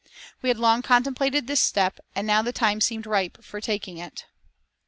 [0.41, 4.25] We had long contemplated this step, and now the time seemed ripe for taking it.